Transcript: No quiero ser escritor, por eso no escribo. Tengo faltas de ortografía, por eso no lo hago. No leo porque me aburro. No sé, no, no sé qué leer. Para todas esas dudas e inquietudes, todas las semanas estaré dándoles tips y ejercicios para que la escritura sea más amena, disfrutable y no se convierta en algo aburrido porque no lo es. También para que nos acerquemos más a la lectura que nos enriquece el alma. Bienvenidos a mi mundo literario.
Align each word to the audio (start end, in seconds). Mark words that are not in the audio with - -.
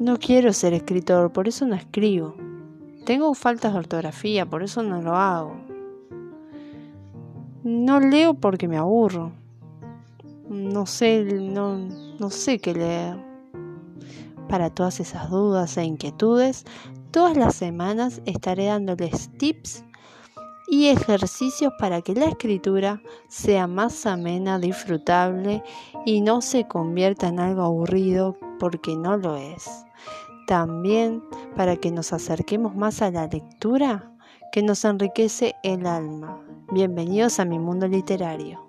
No 0.00 0.16
quiero 0.16 0.52
ser 0.52 0.74
escritor, 0.74 1.32
por 1.32 1.48
eso 1.48 1.66
no 1.66 1.74
escribo. 1.74 2.36
Tengo 3.04 3.34
faltas 3.34 3.72
de 3.72 3.80
ortografía, 3.80 4.46
por 4.46 4.62
eso 4.62 4.80
no 4.84 5.02
lo 5.02 5.16
hago. 5.16 5.56
No 7.64 7.98
leo 7.98 8.34
porque 8.34 8.68
me 8.68 8.76
aburro. 8.76 9.32
No 10.48 10.86
sé, 10.86 11.24
no, 11.24 11.78
no 12.20 12.30
sé 12.30 12.60
qué 12.60 12.74
leer. 12.74 13.16
Para 14.48 14.70
todas 14.70 15.00
esas 15.00 15.30
dudas 15.30 15.76
e 15.76 15.84
inquietudes, 15.84 16.64
todas 17.10 17.36
las 17.36 17.56
semanas 17.56 18.22
estaré 18.24 18.66
dándoles 18.66 19.30
tips 19.36 19.82
y 20.70 20.86
ejercicios 20.86 21.72
para 21.80 22.02
que 22.02 22.14
la 22.14 22.26
escritura 22.26 23.02
sea 23.28 23.66
más 23.66 24.06
amena, 24.06 24.60
disfrutable 24.60 25.64
y 26.06 26.20
no 26.20 26.40
se 26.40 26.68
convierta 26.68 27.26
en 27.26 27.40
algo 27.40 27.62
aburrido 27.62 28.36
porque 28.58 28.96
no 28.96 29.16
lo 29.16 29.36
es. 29.36 29.68
También 30.46 31.22
para 31.56 31.76
que 31.76 31.90
nos 31.90 32.12
acerquemos 32.12 32.74
más 32.74 33.02
a 33.02 33.10
la 33.10 33.26
lectura 33.26 34.12
que 34.52 34.62
nos 34.62 34.84
enriquece 34.84 35.54
el 35.62 35.86
alma. 35.86 36.42
Bienvenidos 36.72 37.38
a 37.40 37.44
mi 37.44 37.58
mundo 37.58 37.86
literario. 37.86 38.67